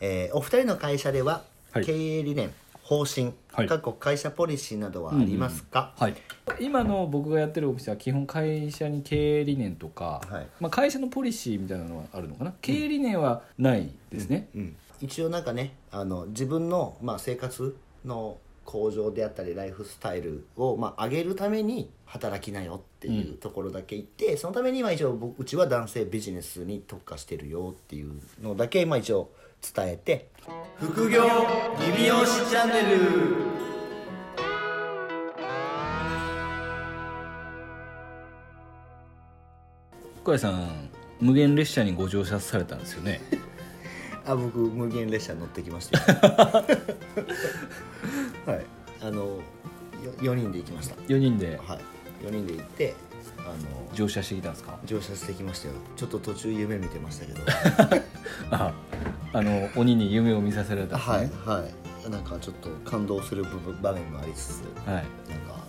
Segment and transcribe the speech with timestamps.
[0.00, 1.84] えーお二人の会社でははい。
[1.84, 2.52] 経営理念、
[2.82, 3.68] 方針、はい。
[3.68, 6.16] 過去会社ポリシーなどはありますか、はい、
[6.58, 10.46] 今の僕がやってるお店は基本会社に経営理念とか、はい。
[10.58, 12.54] まあ、会社のポリシーみたいなのはあるのかな？
[12.60, 14.76] 経営理念はないですね、うん。
[15.00, 29.30] 一応なんかねあの自分の、まあ、生活の向上であったりライフスタイルを、まあ、上げるために働きなよっていうところだけ言って、そのためにまあ一応僕うちは男性ビジネスに特化してるよっていうのだけまあ一応
[29.74, 30.28] 伝えて。
[30.78, 31.22] 副業
[31.80, 33.50] リビオシチャンネル。
[40.22, 40.68] 深谷さん
[41.20, 43.20] 無限列車にご乗車されたんですよね？
[44.26, 46.04] あ僕無限列車乗ってきましたよ。
[48.46, 48.66] はい。
[49.02, 49.40] あのよ
[50.18, 50.94] 4人で行きました。
[51.08, 51.58] 4人で？
[51.66, 51.78] はい。
[52.26, 52.94] 4人で行って
[53.38, 53.54] あの
[53.94, 54.78] 乗車してきたんですか？
[54.84, 55.74] 乗車してきましたよ。
[55.96, 57.40] ちょっと途中夢見てましたけど。
[58.52, 58.72] あ
[59.32, 61.64] あの鬼に夢を見させられたんですはいねは
[62.06, 62.10] い。
[62.10, 65.62] なんかちょっと感動する部分場面もありつつはい、なんかはい。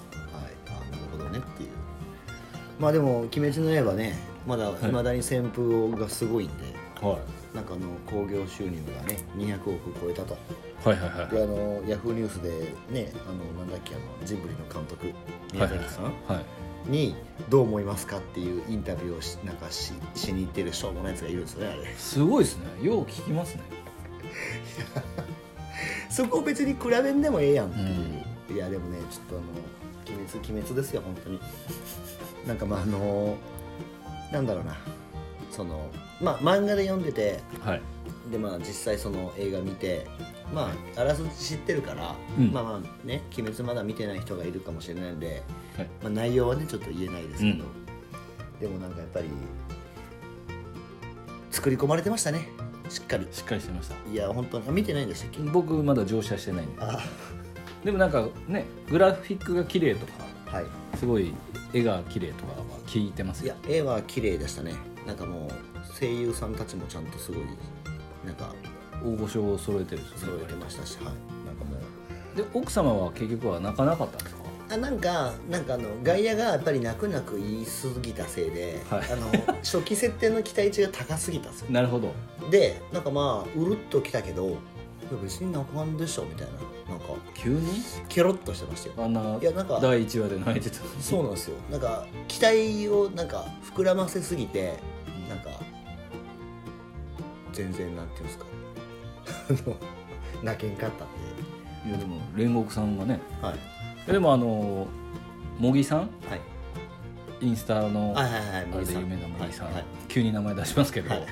[0.67, 1.69] あなるほどねっていう。
[2.79, 4.73] まあでも「鬼滅の刃ね」まだい。
[4.91, 6.53] まだに旋風がすごいんで、
[7.01, 7.13] は
[7.53, 7.55] い。
[7.55, 10.37] なんかあの興行収入がね200億超えたと。
[10.83, 11.35] はいはいはい。
[11.35, 12.49] であのヤフーニュースで
[12.89, 15.13] ねあのなんだっけあのジブリの監督
[15.53, 16.09] 宮崎さん、は
[16.41, 17.15] いに
[17.49, 21.93] どう思いますかっていうインタビューをしなんかししに行ってるしょうもないやつがいるんですよねあれ。
[21.95, 22.65] すごいですね。
[22.81, 23.63] よう聞きますね。
[26.09, 31.39] そこを別に比べんでもええやんっていう、いやでもねちょっとあの鬼滅鬼滅ですよ本当に。
[32.45, 33.37] なんかまああの
[34.31, 34.77] なんだろうな。
[35.51, 35.89] その
[36.21, 37.81] まあ漫画で読んでてはい
[38.31, 40.07] でまあ実際その映画見て
[40.53, 42.51] まああらすじ知ってるから、うん。
[42.51, 45.43] まあまあね鬼滅まだ見てない人がいるかもしれないんで、
[45.77, 45.89] はい。
[46.01, 47.67] まあ、内容はねちょっと言えないですけど、う
[48.57, 48.59] ん。
[48.59, 49.27] でもなんかやっぱり
[51.51, 52.47] 作り込まれてましたね。
[52.89, 53.27] しっかり。
[53.31, 53.95] しっかりしてました。
[54.09, 54.67] いや本当に。
[54.67, 55.39] あ見てないんでしたっけ？
[55.39, 56.81] 僕まだ乗車してないんで。
[56.81, 56.99] あ。
[57.83, 60.65] でもなんかねグラフィックが綺麗とかはい。
[60.97, 61.33] すごい
[61.73, 63.55] 絵が綺麗とかは聞いてますよ。
[63.65, 64.75] いや絵は綺麗でしたね。
[65.07, 65.51] なんかもう
[65.99, 67.43] 声優さんたちもちゃんとすごい
[68.25, 68.53] なんか
[69.03, 71.15] 大御所を揃えてるんですよ揃えてましたし、はい、なん
[71.55, 72.37] かもう。
[72.37, 74.41] で奥様は結局は泣かなかったんですか？
[74.73, 79.11] あなんかなんかあの外野がやっぱり泣く泣く言い過ぎたせいで、はい。
[79.11, 79.29] あの
[79.63, 81.71] 初期設定の期待値が高すぎたんですよ。
[81.71, 82.13] なるほど。
[82.49, 84.57] でなんかまあうるっときたけどいや
[85.21, 86.53] 別に泣かんでしょみたいな。
[86.91, 87.61] なんか急に？
[88.07, 88.95] ケロッとしてましたよ。
[88.99, 91.57] あんないやなんか第1話で泣いてたそうなんですよ。
[91.69, 93.45] なんか期待をなんか
[93.75, 94.77] 膨らませすぎて
[97.53, 98.45] 全然なんていうんですか。
[100.43, 103.19] 泣けんかったんいやでも煉獄さんがね。
[103.41, 103.53] では
[104.07, 104.11] い。
[104.11, 104.87] でもあの
[105.59, 105.99] 茂木さん？
[105.99, 106.09] はい。
[107.43, 108.21] インスタのあ
[108.77, 109.85] れで有名な茂木さん、はいはい。
[110.07, 111.29] 急に名前出しますけど、はいはい。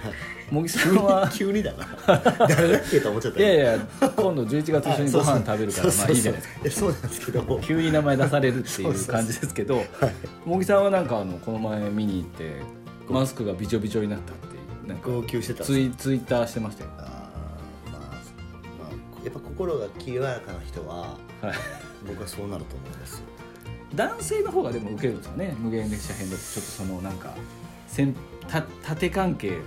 [0.51, 1.85] 茂木さんは 急にだな。
[2.47, 6.63] 誰だっけと思っちゃったいやいや今度11月一緒にご飯食べるからまあいいじゃないですか。
[6.63, 7.59] かそうなんですけど。
[7.61, 9.83] 急に名前出されるっていう感じですけど
[10.45, 12.61] 茂木さんはなんかあのこの前見に行って
[13.07, 14.48] マスクがびちょびちょになったって
[14.89, 16.89] なんか号泣してたツイツイッターしてましたよ。
[16.97, 18.07] あーまあ、ま
[18.89, 20.97] あ、やっぱ心が清らかな人は
[21.41, 21.53] はい。
[22.07, 23.25] 僕はそうなると思うんですよ。
[23.93, 25.55] 男性の方がでも受けるんですよね。
[25.59, 27.35] 無限列車編だとちょっとそのなんか
[27.87, 28.15] せん
[28.47, 29.57] た縦関係の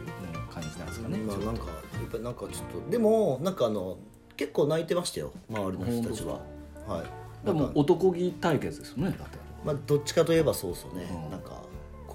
[0.51, 1.71] 感じなんですかね、まあなんかや
[2.07, 2.51] っぱりなんかちょっ
[2.85, 3.99] とでもなんかあの
[4.37, 5.33] 結構泣いてましたよ。
[5.51, 6.41] 周りの人たちは。
[6.87, 7.47] はい。
[7.47, 9.39] でもなんか男気対決ですよねだって。
[9.65, 11.31] まあどっちかといえばそうですよね、うん。
[11.31, 11.63] なんか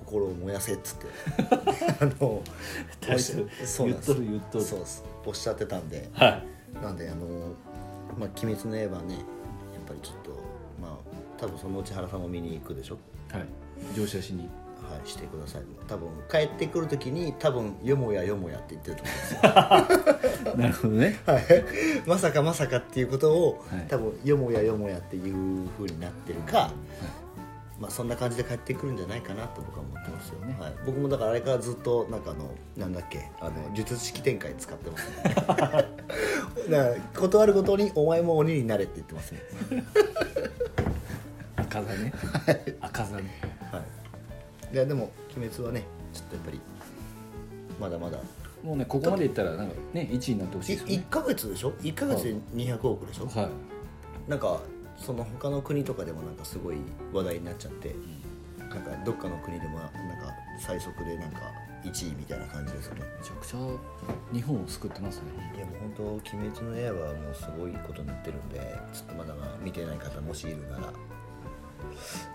[0.07, 1.07] 心を燃やせっつって。
[1.99, 2.43] あのそ
[3.03, 3.83] うなんです。
[3.83, 4.63] 言っとる言っとる。
[4.63, 5.03] そうです。
[5.25, 6.09] おっしゃってたんで。
[6.13, 6.43] はい。
[6.81, 7.25] なんであの
[8.17, 10.31] まあ「鬼滅の刃ね」やっぱりちょっと
[10.81, 10.91] まあ
[11.37, 12.97] 多分そのうち原さんも見に行くでしょ。
[13.31, 13.45] はい。
[13.95, 14.49] 乗車しに。
[14.89, 15.63] はいしてください。
[15.87, 20.55] 多分帰ってくる時に多分「よもやよもや」って言ってると思うんですよ。
[20.55, 21.19] なるほどね。
[21.25, 21.43] はい。
[22.05, 23.87] まさかまさかっていうことを、はい。
[23.89, 26.71] 多分よもやよもやっていう風になってるか、
[27.79, 35.09] まあそんな感じで帰ってくるんじゃないかなと僕は思ってますよね、はい、僕もだからあれからずっとなんかあのなんだっけあの術式展開使ってます。
[35.09, 35.33] ね
[36.69, 39.41] だから断るごとに「お前も鬼になれ」って言ってますね。
[41.55, 42.13] 赤座ね。
[42.81, 43.41] 赤座ね。
[43.71, 43.79] は
[44.71, 44.73] い。
[44.73, 45.83] いやでも「鬼滅」はね
[46.13, 46.61] ちょっとやっぱり
[47.79, 48.17] まだまだ。
[48.63, 51.05] もうねここまでいったらなんかね1位になってほしいですよね。
[51.07, 53.49] 1か月でしょ？1か月で200億でしょ、はい。
[54.29, 54.59] なんか
[54.97, 56.77] その他の国とかでもなんかすごい
[57.13, 57.95] 話題になっちゃって、
[58.59, 59.93] なんかどっかの国でもなんか
[60.59, 61.39] 最速でなんか
[61.83, 63.01] 1位みたいな感じですよね。
[63.19, 63.57] めちゃくちゃ
[64.33, 65.23] 日本を救ってますね。
[65.55, 66.03] いやもう本当
[66.37, 68.59] 「鬼滅の刃」はもうすごいことになってるんで
[68.93, 70.93] ちょっとまだまだ見てない方もしいるなら。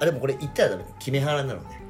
[0.00, 0.84] あでもこれ言ったらダメ。
[0.98, 1.82] 決め腹なのね。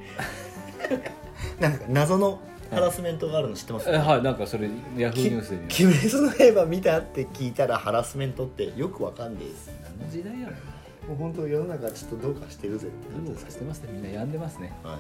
[1.61, 2.41] なんか謎の
[2.71, 3.91] ハラスメントがあるの知ってます？
[3.91, 9.71] えはいなんかそれヤフーニュースで見まし鬼滅の刃見たって聞いたらハラスメントってよくわかんねえです
[10.13, 10.53] 時代やね。
[11.07, 12.89] んもう本当世の中ちょっとどうかしてるぜ
[13.27, 13.89] どうかしてますね。
[13.93, 14.73] みんな病んでますね。
[14.85, 14.99] はい。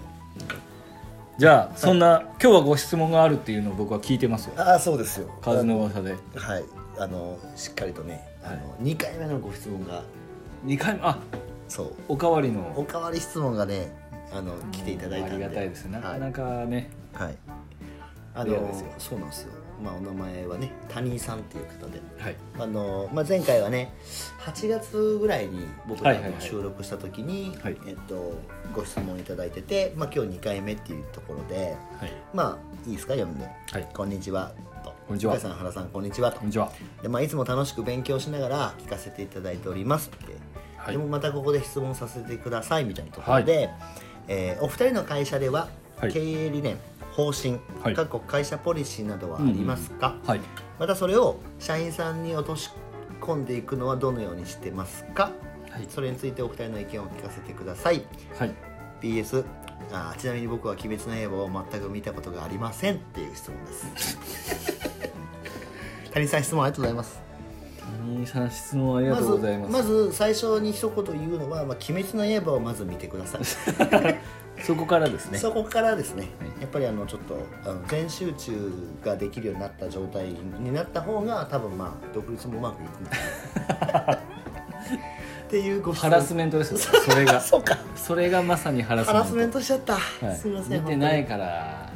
[1.38, 4.54] じゃあそんな、今日はご質問があるっていうのを僕は聞いてますよ。
[4.56, 5.28] ああそうですよ。
[5.40, 6.16] 風の噂で。
[6.34, 6.64] はい。
[6.98, 8.82] あのしっかりとねあの、はい。
[8.82, 10.02] 2回目のご質問が。
[10.64, 11.00] 2回目？
[11.02, 11.18] あ
[11.68, 11.94] そう。
[12.08, 13.92] おかわりおのかわり質問がね
[14.32, 15.44] あの来ていただいたんで。
[15.44, 17.36] ありがたいですなかなはい、かね、はい、
[18.34, 22.00] あのそうなんですよまあお名前はね谷井さんっていう方で。
[22.18, 22.36] はい。
[22.58, 23.92] あの、まあ、前回はね
[24.40, 26.40] 8月ぐらいに僕らはいはいはい。
[26.40, 27.76] と収録した時に、はい。
[27.86, 28.34] えっと、
[28.74, 32.12] ご質問いただいてて、まあ、今日2回目っていうところではい。
[32.32, 33.14] まあいいですか？
[33.14, 33.44] 読んで。
[33.70, 33.88] はい。
[33.92, 34.52] こんにちは」
[34.84, 34.92] と。
[35.08, 35.38] こんにちは。
[35.38, 36.38] さん原さんこんにちは」と。
[36.38, 36.70] こんにちは。
[37.02, 40.34] で、まあ、いつも楽しく勉強しながら聞かせていただいておりますって、
[40.76, 40.92] はい。
[40.92, 43.70] でもまたここで質問させてくださいみたいなところで、
[44.28, 45.68] えーお二人の会社では
[46.00, 46.12] はい。
[46.12, 46.76] 経営理念、
[47.12, 47.94] 方針、はい。
[47.94, 50.40] 各国会社ポリシーなどはありますか、はい。
[50.78, 52.70] またそれを社員さんに落とし
[53.20, 55.30] 込んでいくのはどのようにしてますか？
[55.70, 55.86] はい。
[55.88, 58.02] それについてお二人の意見を聞かせてください。
[58.38, 58.54] はい。
[59.00, 59.44] PS
[59.92, 64.18] あーちなみに僕は「鬼滅の刃」を全く見たことがありませんっていう質問です。
[66.12, 67.20] 谷さん質問ありがとうございます。
[68.06, 73.40] 谷井さん質問ありがとうございます,、まずまず最初に一言言うのは「まあ、鬼滅の刃」をまず見てください、
[74.62, 75.38] そこからですね。
[75.38, 76.60] そこからですね、はい。
[76.60, 78.72] やっぱりあのちょっとあの全集中
[79.04, 83.10] ができるようになった状態になった方が多分まあ独立もうまくいくんだ
[84.08, 84.14] な。
[85.52, 86.78] っていうごハラスメントですよ。
[86.78, 87.40] それが。
[87.42, 87.76] そうか。
[87.94, 89.18] それがまさにハラスメント。
[89.18, 90.36] ハラスメントしちゃった、はい。
[90.36, 91.92] すみません見てないから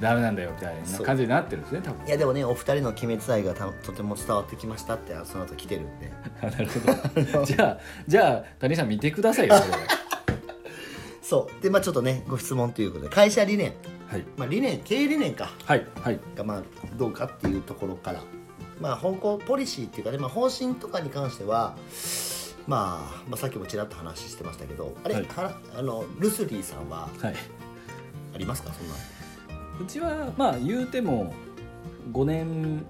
[0.00, 2.06] ダメなんだよみたいな感じになってるんですね多分。
[2.06, 6.12] いやでもねお二人の鬼滅愛がたとても伝わってきましたってその後来てるんで。
[6.42, 6.80] あ なるほ
[7.40, 7.44] ど。
[7.44, 9.74] じゃあじゃあ谷井さん見てくださいよそれ
[11.28, 11.62] そう。
[11.62, 13.74] でまあちょっとねご質問ということで会社理念。
[14.06, 14.24] はい。
[14.38, 15.50] まあ理念経営理念か。
[15.66, 15.86] はい。
[16.00, 16.18] はい。
[16.34, 16.62] がまあ
[16.96, 18.22] どうかっていうところから。
[18.80, 21.76] まあ方向ポリシーっていうかね、まあ、方針とかに関しては、
[22.66, 25.26] まあ、まあさっきもちらっと話してましたけどあれ、はい。
[25.76, 27.34] あのルスリーさんははい、
[28.34, 28.72] ありますか？
[28.72, 28.94] そんな。
[29.82, 31.34] うちはまあ言うても
[32.12, 32.86] 5年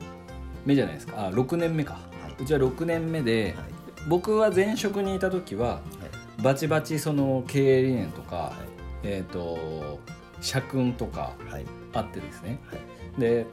[0.64, 1.26] 目じゃないですか。
[1.26, 1.98] あ6年目か、は
[2.38, 2.42] い。
[2.42, 3.66] うちは6年目で、はい。
[4.06, 6.07] 僕は前職にいた時ははい
[6.42, 8.56] バチバチその経営理念とか、は
[9.02, 9.98] えっ、と
[10.40, 11.32] 社訓とか
[11.92, 12.58] あってですね。
[12.66, 13.20] はい。
[13.20, 13.46] で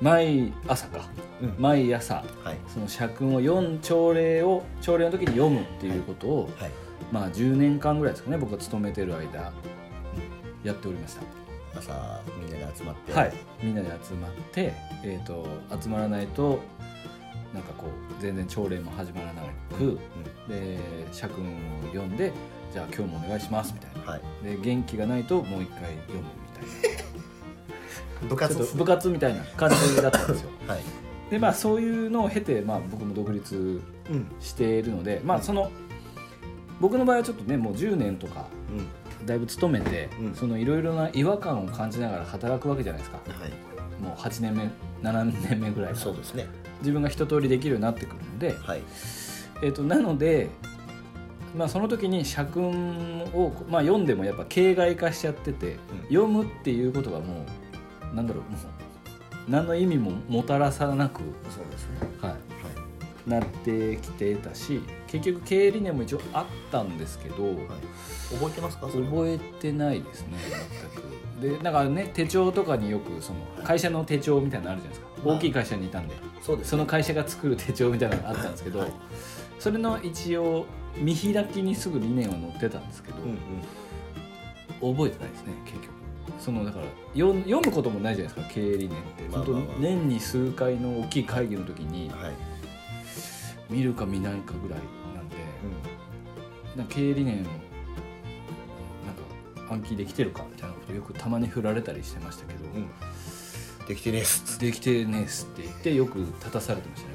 [0.00, 1.08] 毎朝か。
[1.40, 1.54] うん。
[1.58, 2.58] 毎朝はい。
[2.66, 6.70] その社訓を読ん朝礼を朝礼の時に読むっていうことを、はい。
[7.12, 9.52] まあ10年間ぐらいですかね僕が勤めてる間
[10.64, 11.22] やっておりました。
[11.78, 13.12] 朝みんなで集まって。
[13.12, 13.32] はい。
[13.62, 14.74] みんなで集まって、
[15.04, 15.46] えー、と
[15.80, 16.60] 集まらないと
[17.54, 19.42] なんかこう全然朝礼も始まらな
[19.76, 19.96] く、うん。
[20.48, 20.78] で
[21.12, 21.48] 社訓を
[21.88, 22.32] 読んで
[22.72, 24.12] じゃあ今日もお願いしますみたいな。
[24.12, 24.20] はい。
[24.44, 26.96] で元気がないともう一回読むみたい
[28.22, 28.28] な。
[28.28, 30.50] 部活部活みたいな感じだったんですよ。
[30.66, 30.80] はい。
[31.30, 34.26] でまあそういうのを経て、まあ、僕も独立うん。
[34.40, 35.70] しているのでまあその
[36.80, 39.26] 僕の場合はちょっとねもう10年とかうん。
[39.26, 40.34] だいぶ勤めて、うん。
[40.34, 43.18] そのいろいろな違和感を感じながら働くわけじゃないですか。
[43.18, 43.72] はい。
[44.02, 44.68] もう8年目
[45.08, 46.46] 7年目ぐらいそうですね
[46.82, 48.82] 自分が一通りできるようになってくるので、はい。
[49.62, 50.50] えー、となので、
[51.56, 55.76] まあ、その時に社訓を、まあ、読んでもやっぱ形骸化しちゃってて、うん。
[56.08, 57.46] 読むっていうことがも
[58.12, 58.60] うなんだろうもう
[59.48, 61.20] 何の意味ももたらさなく、
[61.50, 62.08] そうですね。
[62.20, 62.38] は、はい。
[63.30, 67.56] なってきてたし結局経営理念も一応あったんですけど、いはい。
[68.34, 68.86] 覚えてますか？
[68.86, 70.38] 覚えてないですね
[71.40, 71.56] 全く。
[71.58, 75.06] でなんかね手帳とかによくその会社の手帳みたいなのあるじゃないですか。
[75.06, 76.14] はい大きい会社にいたんで。
[76.40, 78.92] そうですその会社が作る手帳みたいなのがあったんですけど、はい。
[79.58, 84.96] それの一応見開きにすぐ理念は載ってたんですけど、うんうん。
[84.96, 85.92] 覚えてないですね結局。
[86.38, 89.60] そのだから読読むこともないじゃないですか経営理念って、まあまあまあ。
[89.60, 92.32] 本当年に数回の大きい会議の時にはい。
[93.70, 94.80] 見るか見ないかぐらい
[95.14, 95.36] なんで、
[96.74, 96.78] うん。
[96.78, 97.50] なんか経営理念なんか
[99.70, 102.90] 暗記できてるかみたいなことよくたまに振られたりしてましたけど、うん
[103.86, 107.14] できてねえっすできてねえっすって言ってよく立たされてましたね。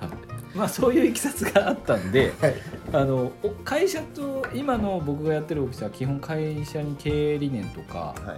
[0.00, 0.18] 僕は
[0.54, 0.56] い。
[0.56, 2.54] まあそういういきさつがあったんではい。
[2.92, 8.36] あのお会社と今の僕がやってるオフィスは基本会社に経営理念とか、はい。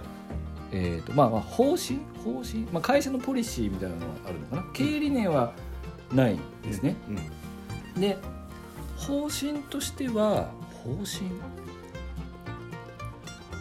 [0.71, 1.99] えーとまあ、まあ方針？
[2.23, 4.63] 方針、まあ、会社のポリシーみたいなのがあるのかな？
[4.73, 5.53] 経営理念は
[6.13, 6.95] ないですね、
[7.95, 8.01] うん。
[8.01, 8.17] で
[8.97, 10.51] 方針としては
[10.83, 11.31] 方針？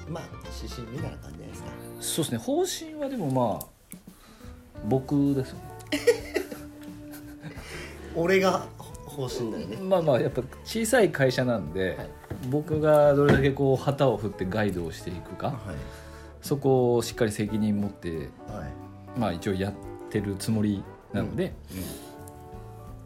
[0.09, 0.25] まあ
[0.63, 1.69] 指針みたいな感じじゃないですか？
[2.01, 2.39] そうですね。
[2.39, 3.67] 方針はでもまあ
[4.89, 5.63] 僕ですよね。
[8.15, 8.67] 俺が
[9.07, 9.77] 方針だよね。
[9.77, 12.09] まあまあやっぱ小さい会社なんで、はい。
[12.51, 15.57] 僕がどれだけこう旗を振ってガイドをしていくかはい。
[16.41, 19.19] そこをしっかり責任持ってはい。
[19.19, 19.73] まあ一応やっ
[20.11, 21.53] てるつもりなので、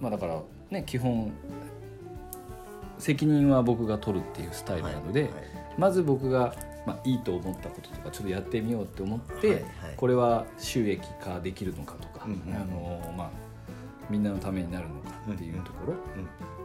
[0.00, 0.40] まあだから
[0.70, 1.32] ね基本
[2.98, 5.30] 責任は僕が取るっていうスタイルなので、
[5.78, 6.54] まず僕が、
[6.86, 9.64] まあ、いいと思ったこととかちょっとやってみようって思って、はいはい。
[9.96, 13.30] これは収益化できるのかとか、うんうんあのまあ、
[14.10, 15.94] みんなのためになるのかっていうとこ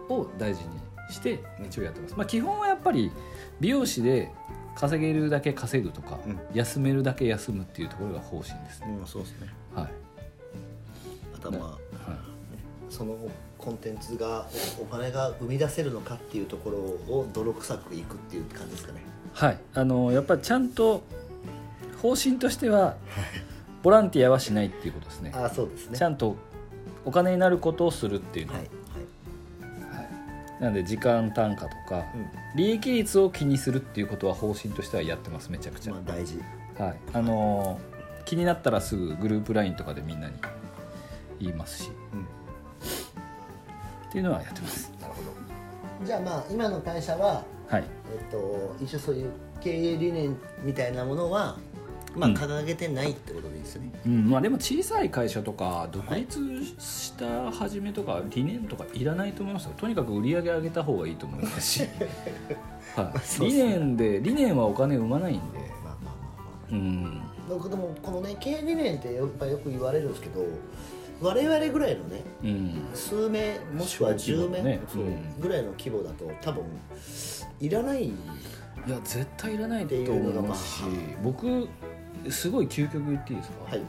[0.10, 0.70] ろを大事に
[1.12, 2.16] して一応やってます。
[2.16, 3.12] まあ、基本はやっぱり
[3.60, 4.32] 美容師で
[4.76, 6.40] 稼げるだけ稼ぐとか、うん。
[6.54, 8.98] 休めるだけ休むっていうところが方針ですね。
[9.00, 9.48] うんそうですね。
[9.76, 9.92] はい。
[11.36, 11.66] あとはま
[12.08, 12.20] あはい。
[12.90, 13.16] その
[13.58, 14.48] コンテンツが
[14.80, 19.02] おお金が生み出せるのかっていうところを泥臭くいくっていう感じですかね
[19.38, 21.03] はい、あのやっぱりちゃんと
[22.01, 22.96] 方針としては
[23.84, 25.32] ボランティアはしないっていうことですね。
[25.36, 25.98] ああそうですね。
[25.98, 26.36] ちゃんと
[27.06, 28.60] お金になることをするっていうのは。
[28.60, 28.67] いは
[30.60, 30.63] い。
[30.63, 32.06] なので時間単価とかはい、
[32.56, 36.41] 利益率を気にするっていうことは方針としてはやってますめちゃくちゃ、まあ大事。
[36.79, 36.96] はい。
[37.13, 40.34] あのー気になったらすぐグループ LINE とかでみんなに
[41.39, 41.91] 言いますし。
[42.13, 42.24] うん。
[44.10, 44.91] っていうのはやってます。
[45.00, 45.17] なるほど
[46.04, 47.84] じゃあまあ今の会社ははい。
[48.12, 51.58] えっと一応そういう経営理念みたいなものは
[52.16, 52.36] まあうん。
[52.36, 54.30] 掲げてないってことでいいですね、うん。
[54.30, 56.39] まあ、でも小さい会社とか独立
[56.80, 59.74] した始めとか理念とかいらないと思いますよ。
[59.77, 61.88] とにかく売り上げ上げた方がいいと思いますし、
[62.96, 65.60] はい、そうっ理念で理念はお金生まないんで。
[65.60, 66.72] まあまあまあまあ。
[66.72, 67.22] うん。
[67.48, 70.42] 僕でもこのね経営理念ってやっぱよく言われるんですけど
[71.20, 72.90] 我々ぐらいのねうん。
[72.94, 74.82] 数名もしくは10名、ね。
[74.88, 75.40] そううん。
[75.40, 76.64] ぐらいの規模だと多分
[77.60, 78.06] いらない。
[78.06, 78.12] い
[78.90, 80.84] や絶対いらないと思いますし
[81.22, 81.68] 僕
[82.30, 83.82] すごい究極言っていいですか、はい。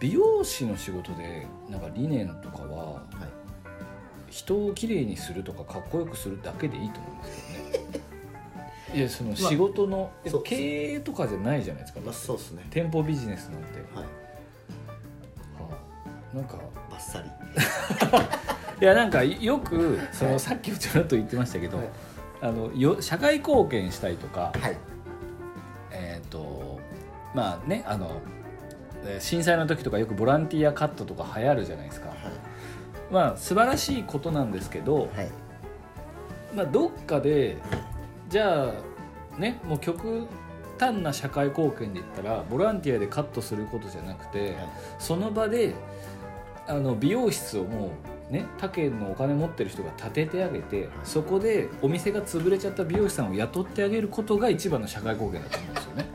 [0.00, 3.02] 美容師の仕事でなんか理念とかははい。
[4.30, 8.00] 人をきれいにするとかかっこよくするだけでいいと思うんですけどね。
[8.94, 12.66] いやその仕事の、えそう経営とかじゃないじゃないですか、まあそうですね。
[12.70, 14.04] 店舗ビジネスなんて、はい。
[14.04, 14.25] はあ
[16.36, 16.58] なんか
[16.90, 17.28] バッサリ。
[18.80, 21.88] いやなんかよくそのさっきちょろっと言ってましたけど、はい。
[22.42, 24.76] あのよ社会貢献したいとか、はい。
[25.90, 26.78] えっ、と
[27.34, 28.20] まあねあの
[29.06, 32.08] えー震災の時とかよくボランティアカットとか流行るじゃないですか、
[33.10, 35.28] まあ素晴らしいことなんですけど、はい。
[36.54, 37.56] まあ、どっかで
[38.28, 38.72] じゃ
[39.36, 40.26] あねもう極
[40.78, 44.54] 端な社会貢献で言ったらボランティアでカットすることじゃなくて、はい。
[44.98, 45.74] その場で
[46.68, 47.92] あの美容室をも
[48.30, 56.06] うね他県のお金持ってる人が建ててあげてそこでお店が潰れちゃった美容師さんを雇ってあげることが一番の社会貢献だと思うんですよね。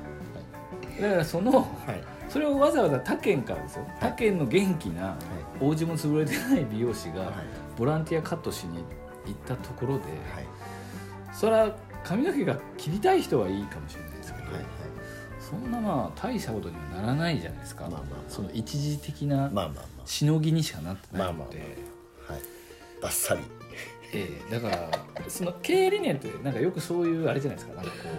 [0.92, 1.02] はい。
[1.02, 2.04] だからそのはい。
[2.30, 5.18] それをわざわざ他県からですよ他県の元気な
[5.60, 7.34] お家も潰れてない美容師がはい。
[7.78, 8.84] ボランティアカットしに
[9.26, 10.10] 行ったところで、は
[10.42, 10.46] い。
[11.34, 14.54] それは髪の毛が切りたい人はいいかもしれないですけど、はい。
[14.56, 14.66] はい。
[15.40, 18.02] そんなまあ大したことにはならないじゃないですか、まあまあ。
[18.02, 21.68] まあその一時的なまあまあましのぎにしかなってないので、まあ
[22.28, 22.34] まああ。
[22.34, 22.42] はい。
[23.02, 23.42] バッサリ。
[24.14, 24.92] ええだから
[25.30, 27.76] その経営理念ってなんかよくそういうあれじゃないですか。
[27.76, 28.10] なんかこ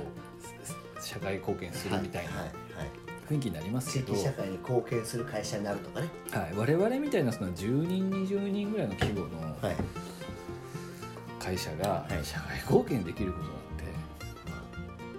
[0.98, 2.90] う社会貢献するみたいなはいはいはい。
[3.28, 6.08] 雰囲気になります地けど、域社会に貢献する会社になるとかね。
[6.30, 9.26] はい、我々みたいなその10人20人ぐらいの規模の
[9.60, 9.76] はい。
[11.38, 12.24] 会社がはい。
[12.24, 13.84] 社会貢献できることなんて、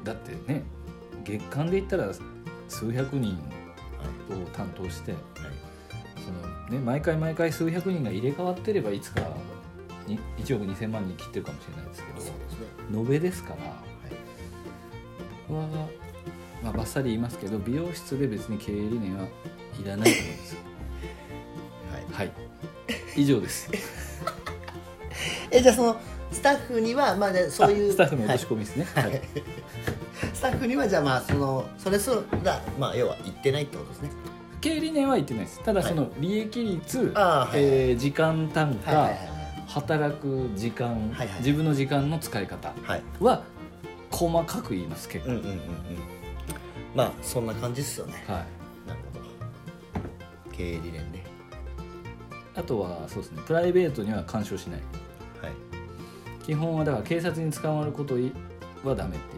[0.04, 0.64] だってね
[1.24, 2.10] 月間で言ったら
[2.68, 3.38] 数百人
[4.32, 5.14] を担当して
[6.70, 9.22] ね、毎回毎回数百人が入れ替わってればいつか
[10.08, 13.74] に1億2000万人切ってるかもしれないですけど延べですからはい。
[15.48, 15.68] ここは、
[16.64, 19.26] まあ、バッサリ言いますけど美容室で別に経営理念は
[19.80, 20.60] いらないと思うんですよ。
[21.92, 22.28] はい。
[22.28, 22.32] はい。
[23.16, 23.70] 以上です。
[25.52, 25.98] えじゃあその
[26.32, 29.16] スタッフにはまあねそういうあスタッフの落としは込みですね、はい。
[29.16, 29.20] い。
[30.34, 32.12] スタッフにはじゃあまあそのそれす
[32.44, 34.10] らまあ要は言ってないってことですね
[34.64, 35.62] 経営理念は言ってないです。
[35.62, 39.34] ただその利益率、はいえー時間単価、はいはいはい
[39.68, 42.72] 働く時間、はいはい自分の時間の使い方
[43.20, 43.44] は
[44.10, 45.60] 細かく言います結構、うんうんうんうん。
[46.96, 48.24] まあそんな感じですよね。
[48.26, 48.88] はい。
[48.88, 50.56] なるほど。
[50.56, 51.26] 経営理念ね。
[52.56, 53.42] あとはそうですね。
[53.46, 54.82] プライベートには干渉しない。
[55.42, 56.46] はい。
[56.46, 58.16] 基本はだから警察に捕まること
[58.86, 59.33] はダメって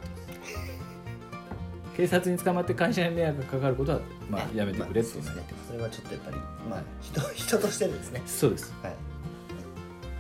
[1.95, 3.99] 警察に捕まって会社に迷惑がかかることは
[4.29, 5.43] まあやめてくれってそうですね。
[5.67, 8.21] それはちょっとやっぱりまあはい人 人としてですね。
[8.25, 8.73] そうです。
[8.81, 8.93] はい。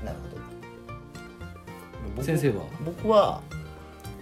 [0.05, 0.41] なるほど。
[2.15, 2.63] 僕先生は？
[2.85, 3.41] 僕は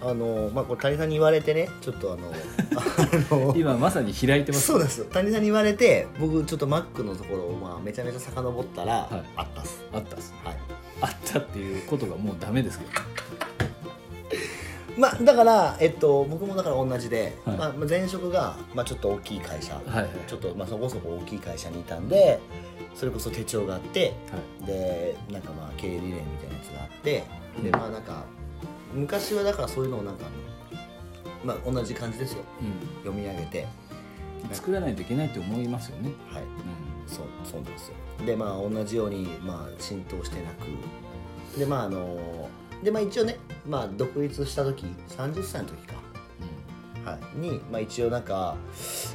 [0.01, 2.31] あのまあこれ谷さんに言われてねちょっとあの
[3.31, 9.23] あの今まさに開いてますそうです谷さんに言われて僕ちょっとマックのところをまあめちゃめちゃ遡ったら、はい。
[9.37, 9.81] あったっす。
[9.93, 10.33] あったっす。
[10.43, 10.57] はい。
[11.01, 12.91] あったっていうことがもうダメですけど
[14.97, 17.57] まあだから、えっと、僕もだから同じで、はい。
[17.57, 20.09] まあ、前職が、まあ、ちょっと大きい会社、はいはい。
[20.27, 22.39] ちょっと、まあ、そこそこ大きい会社にいたんで
[22.93, 24.67] それこそ手帳があってはい。
[24.67, 27.23] でなんかまあ経営理念みたいなやつがあって
[27.63, 28.23] でまあなんか
[28.93, 30.25] 昔はだからそういうのをなんか
[31.43, 32.43] まあ同じ感じですよ。
[32.61, 32.97] うん。
[33.03, 33.67] 読み上げて。
[34.51, 36.43] 作らないといけないって思いますよね、はい。
[36.43, 36.49] うん。
[37.07, 37.95] そうそうなんですよ。
[38.25, 41.57] でまあ同じようにまあ浸透してなく。
[41.57, 42.49] でまああの
[42.83, 45.93] でまあ一応ねまあ独立した時30歳の時か。
[47.05, 48.55] はい、に、まあ、一応なんか、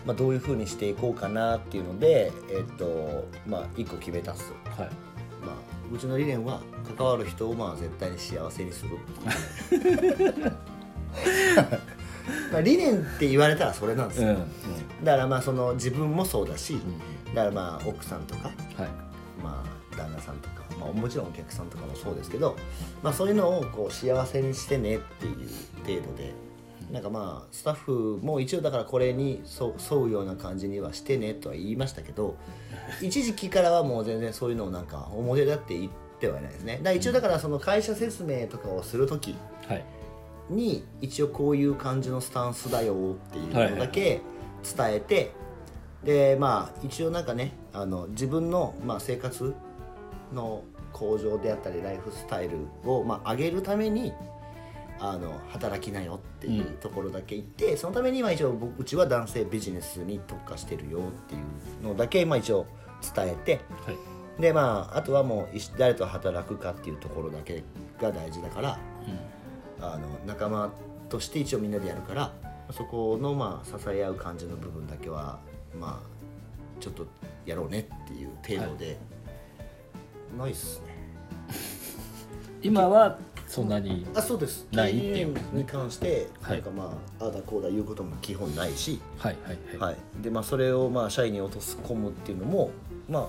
[0.04, 4.90] まあ、どういうふうにしていこうかなっていうので、えっとまあ、一個決めたっす、はい。
[5.42, 5.54] まあ、
[5.90, 6.60] うちの理念は
[6.96, 8.98] 関わる人をまあ絶対に幸せにする。
[12.52, 14.44] まあ理念って言われたらそれなんですよ、うんうん。
[15.02, 17.34] だからまあその自分もそうだし、うん。
[17.34, 19.08] だからまあ奥さんとか、はい
[20.92, 22.57] もちろんお客さんとかもそうですけど、
[23.02, 25.49] まあ、そういうのをこう幸せにしてねっていう
[25.85, 26.33] 程度で
[26.90, 32.37] なんかまあスタッフも一応だからこれに沿沿うような感じにはしてねとは言いましたけど
[33.02, 36.78] 一時期からはもう全然そういうのをなんか表立って言ってはいないですね。
[36.78, 39.35] だから一応だからその会社説明とかをする時
[39.66, 39.85] はい。
[40.50, 42.97] に一応こういう感じのスタンスだよっ
[43.30, 44.23] ていうのだけ
[44.62, 45.33] 伝えて、
[46.04, 49.54] でまあ一応なんかねあの自分の、まあ、生活
[50.33, 54.12] の向上であったりライフスタイルを、まあ、上げるために
[55.00, 62.66] あの働きなよっていうところだけ言って、そのために今一応僕うちは男性ビジネスに特化してるよっていうのだけ、まあ、一応
[63.14, 63.97] 伝えてはい
[64.40, 67.64] でまああとはもう誰と働くかっていうところだけ
[68.00, 68.78] が大事だから。
[69.80, 70.73] あの仲間
[71.09, 72.33] として一応みんなでやるから
[72.71, 75.38] そこのまあ支え合う感じの部分だけは
[75.78, 77.07] まあちょっと
[77.47, 78.99] やろうねっていう程度で、
[80.37, 80.87] ないっすね。
[82.62, 84.66] 今はそんなにあそうです。
[84.73, 84.90] ない？
[84.90, 86.56] っていう経営に関してはい。
[86.56, 92.70] なんかまあ、ああだこうだ言うことも基本ないし、はいはいはい、はい、でまあそれをまあ社員に落とし込むっていうのも
[93.08, 93.28] まあ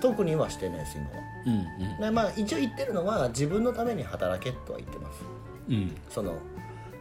[0.00, 1.12] 特にはしてないです今は。
[1.46, 2.00] うんうん。
[2.00, 5.22] でまあ一応言ってるのは自分のために働けとは言ってます。
[5.68, 5.96] うん。
[6.08, 6.34] その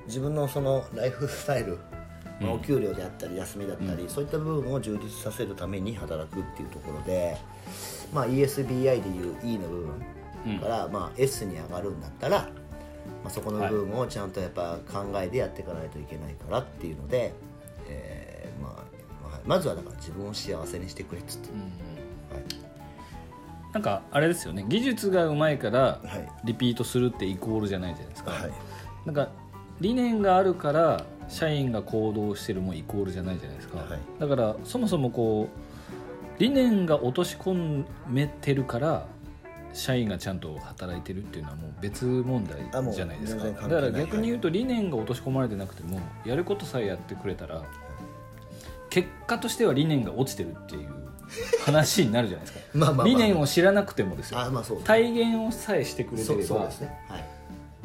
[0.05, 1.77] 自分のそのライフスタイル、
[2.39, 2.57] まあうん。
[2.57, 7.37] お給料であったり休みだったり、そういった部分を充実させるために働くっていうところで、
[8.13, 9.87] まあ、ESBI でいう E の部
[10.45, 12.49] 分から、まあ、S に上がるんだったら、
[13.23, 17.33] まあ、そこの部分をちゃんとやっぱ考えてやっていかないといけないからっていうので、
[17.87, 18.89] えーまあ
[19.45, 21.59] まずはだから自分を幸せにしてくれっつって、うん。
[21.59, 21.69] はい。
[23.73, 24.65] なんかあれですよね。
[24.67, 26.29] 技術がうまいからはい。
[26.43, 28.51] リピートするってイコールじゃないじゃないですか、はい。
[29.05, 29.29] なんか
[29.79, 33.99] 理念があるから社員が行動してるもイコールじゃないじゃないですか、はい。
[34.19, 39.05] だからそもそもこう理念が落とし込めてるから
[39.73, 42.57] 社員がちゃんと働いてるっていうのはもう別問題
[42.93, 43.45] じゃないですか。
[43.45, 47.63] だから逆に言うと理念が落とし込まれてなくてもやることさえやってくれたら
[48.89, 50.89] 結果としては理念が落ちてるっていう
[51.63, 52.65] 話になるじゃないですか。
[52.73, 54.39] まあまあまあ理念を知らなくてもですよ。
[54.83, 56.99] 体現をさえしてくれてればそうですね。
[57.07, 57.38] はい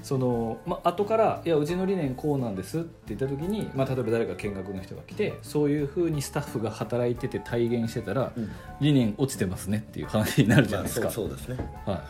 [0.05, 8.51] その、まあ後から「いやうちの理念こうなんです」って言った時に、まあ、例えば誰か見学の人が来てそういうふうにスタッフが働いてて体現してたら、うん。
[8.83, 11.07] 理念落ちてますねっていう話になるじゃないですか。
[11.07, 11.57] まあそうですね。
[11.87, 12.05] は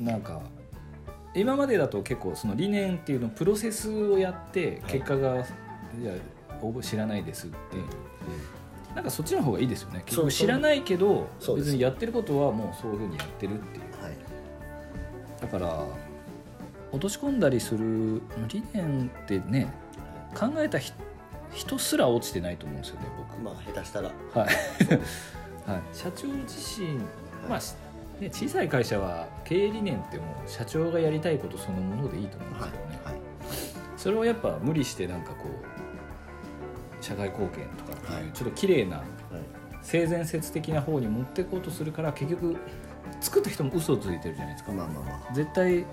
[0.00, 0.40] い、なんか
[1.34, 4.92] 今までだと結構その理念っていうのプロセスをやってはい。
[4.92, 5.38] 結果が、い、
[6.02, 6.12] や
[6.62, 7.56] 応募知らないですって、
[8.94, 10.02] なんかそっちの方がいいですよね。
[10.06, 10.24] 結そう。
[10.24, 14.02] 局知らないけど別にやってることはもうそういうふうにやってるっていう。
[14.02, 14.16] はい。
[15.42, 15.84] だから
[16.94, 19.72] 落とし込んだりする理念ってね
[20.34, 20.94] 考えた人
[21.52, 23.40] 人すら落ちてないと思うんですよね僕。
[23.40, 24.08] まあ下手したら。
[24.08, 24.12] は
[24.44, 26.98] い、 はい、社長自身、
[27.48, 27.76] まあし
[28.20, 33.14] ね、小さい会社は経営理念ってもう社長がやりたいことそのものでいいと思うんですはいけどね、はい。
[33.96, 35.44] それをやっぱ無理してなんかこ
[37.00, 38.32] う社会貢献とかっていう、はい。
[38.32, 39.06] ちょっと綺麗なはい。
[39.82, 42.56] 性善説的な方に持っていこうとするから結局
[43.20, 45.34] 作った人も嘘をついてるじゃないですか、まあまあまあ。
[45.34, 45.84] 絶対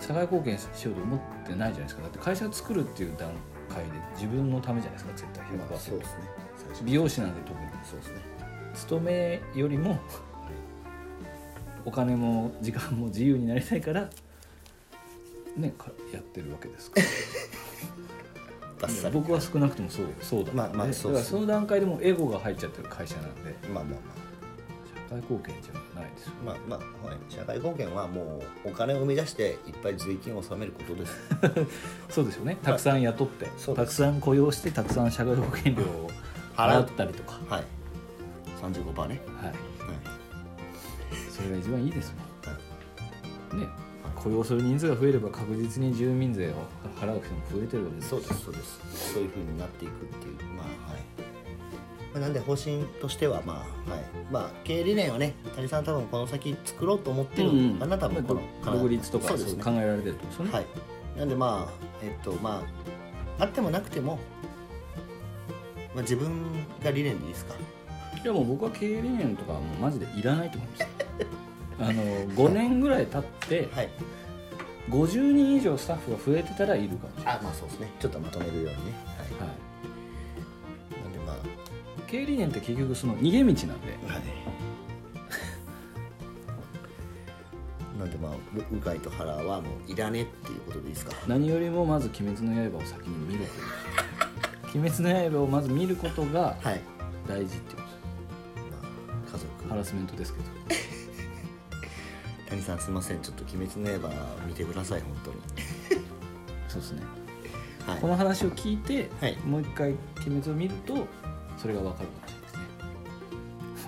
[0.00, 2.02] 社会貢献しようと思ってないじゃないですか。
[2.02, 3.30] だって会社作るっていう段
[3.68, 5.46] 階で自分のためじゃないですか絶対。
[5.46, 6.22] 100%、まあそうですね。
[6.84, 7.66] 美容師なんで特に。
[7.84, 8.20] そうですね。
[8.74, 9.98] 勤めよりも
[11.84, 14.10] お金も時間も自由になりたいから
[15.56, 17.04] ねかやってるわけですから。
[19.12, 23.54] 僕は少なくともそうそうだまあまあねそうだからその段階でもうエゴが入っちゃってる会社なんで。
[23.72, 24.23] まあまあ社
[25.14, 31.12] 会貢献じゃないですよまあまあまあ、はい、社会貢献はもうお金を生み出していっぱい税金を納めることです。
[32.10, 32.56] そうですよね。
[32.62, 33.86] たくさん雇って、そうです。
[33.86, 36.10] たくさん雇用してたくさん社会保険料を
[36.56, 37.38] 払ったりとか。
[37.48, 37.64] はい。
[38.60, 39.20] 35%ね。
[39.36, 39.46] はい。
[39.46, 39.56] はい。
[41.30, 42.14] それが一番いいです
[43.52, 43.66] もんね。
[44.02, 46.54] は雇用する人数が増えれば確実に住民税を
[47.00, 49.12] 払う人も増えてるわけですそうですそうです。
[49.14, 50.36] そういうふうになっていくっていう。
[50.56, 51.33] まあはい
[52.14, 54.04] まあなんで方針としてはまあはい。
[54.30, 59.62] まあ経営理念はね谷さん多分この先作ろうと思ってるのかな、多分このまあ独立とかそうですね。
[59.62, 60.66] 考えられてるとですよね、はい。
[61.18, 61.72] なんでまあ
[62.02, 62.62] えっとま
[63.38, 64.18] ああってもなくても、
[65.94, 66.30] まあ、自分
[66.82, 67.54] が理念でいいですか。
[68.22, 70.86] いやもう僕は経営理念とかはもうマジでいらないと思います。
[71.80, 73.88] あの5年ぐらい経ってはい。
[74.90, 77.90] 50人以上スタッフが増えてたらいるかもしれない、あまあそうですね。
[77.98, 78.74] ちょっとまとめるようにね。
[79.40, 79.56] はい、はい、
[82.14, 84.22] 経営理念って結局その逃げ道なんではい。
[87.98, 88.36] なんでまあう
[88.76, 91.12] 鵜飼と原はもういらねっていうことでいいですか？
[91.26, 96.80] 何よりもまず「鬼滅の刃」を先に見ろという 鬼滅の刃をまず見ることがはい。
[97.26, 100.44] 大事ってこまあ家族とハラスメントですけど
[102.50, 104.14] 谷さんすみませんちょっと鬼滅の刃
[104.46, 105.36] 見てください本当に。
[106.68, 107.02] そうですね
[107.86, 108.00] はい。
[108.00, 109.90] この話を聞いて、はいもう一回
[110.26, 111.06] 「鬼滅」を見ると
[111.64, 112.60] それが分かるかもしれないですね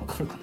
[0.00, 0.36] 分かるか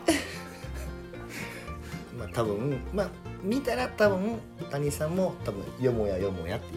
[2.20, 3.10] まあ多分まあ
[3.42, 4.38] 見たら多分
[4.70, 6.68] 谷さんも多分よもやよもやって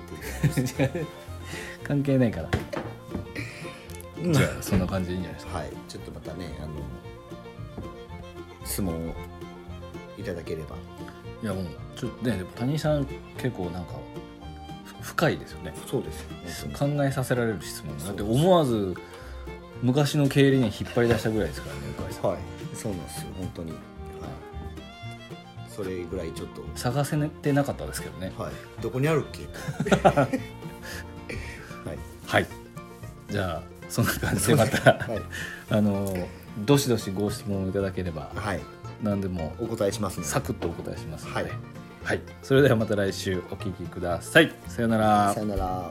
[0.56, 1.04] 言ってる。
[1.82, 2.48] な関係ないから
[4.32, 5.58] じゃあそんな感じでいいんじゃないですか？
[5.58, 5.70] はい。
[5.88, 6.68] ちょっとまたねあの
[8.64, 9.14] 質問を
[10.18, 10.74] いただければ。
[11.42, 13.92] いやもうちょっとねでも谷さん結構なんか
[15.02, 16.28] ふ深いですよねそうですよ
[16.70, 16.96] 本当に。
[16.96, 18.94] 考えさせられる質問だって思わず
[19.82, 22.30] 昔の経理念引っ張り出したぐらいですからね向井さん。
[22.30, 22.38] はい。
[22.74, 23.70] そうなんですよ本当に。
[23.72, 23.80] はい。
[25.68, 26.62] それぐらいちょっと。
[26.74, 28.32] 探せてなかったですけどね。
[28.38, 29.46] はい、どこにあるっけ？
[30.08, 31.98] はい。
[32.26, 32.46] はい。
[33.30, 35.22] じゃあそんな感じでまたはい、
[35.70, 36.28] あの
[36.64, 38.60] どしどしご質問をいただければはい、
[39.02, 41.50] 何でもお答えしますのでサクッとお答えしますので、はい。
[42.04, 44.52] はい、それではまた来週お聞きください。
[44.68, 45.32] さようなら。
[45.34, 45.90] さよなら